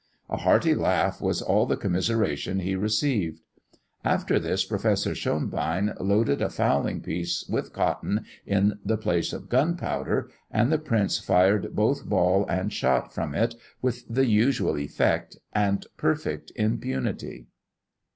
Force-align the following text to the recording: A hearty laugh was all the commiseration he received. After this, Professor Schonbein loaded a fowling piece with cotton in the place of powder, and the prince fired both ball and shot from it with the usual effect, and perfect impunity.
A 0.31 0.37
hearty 0.37 0.73
laugh 0.73 1.21
was 1.21 1.43
all 1.43 1.67
the 1.67 1.77
commiseration 1.77 2.61
he 2.61 2.75
received. 2.75 3.41
After 4.03 4.39
this, 4.39 4.65
Professor 4.65 5.13
Schonbein 5.13 5.93
loaded 5.99 6.41
a 6.41 6.49
fowling 6.49 7.01
piece 7.01 7.47
with 7.47 7.71
cotton 7.71 8.25
in 8.43 8.79
the 8.83 8.97
place 8.97 9.31
of 9.31 9.47
powder, 9.47 10.31
and 10.49 10.71
the 10.71 10.79
prince 10.79 11.19
fired 11.19 11.75
both 11.75 12.09
ball 12.09 12.47
and 12.47 12.73
shot 12.73 13.13
from 13.13 13.35
it 13.35 13.53
with 13.83 14.03
the 14.09 14.25
usual 14.25 14.75
effect, 14.79 15.37
and 15.53 15.85
perfect 15.97 16.51
impunity. 16.55 17.45